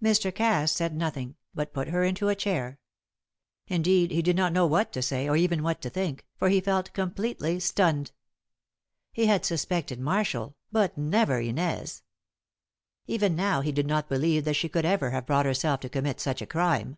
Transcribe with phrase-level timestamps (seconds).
[0.00, 0.32] Mr.
[0.32, 2.78] Cass said nothing, but put her into a chair.
[3.66, 6.60] Indeed, he did not know what to say, or even what to think, for he
[6.60, 8.12] felt completely stunned.
[9.10, 12.04] He had suspected Marshall, but never Inez.
[13.08, 16.20] Even now he did not believe that she could ever have brought herself to commit
[16.20, 16.96] such a crime.